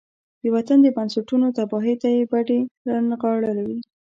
[0.41, 3.79] د وطن د بنسټونو تباهۍ ته يې بډې را نغاړلې وي.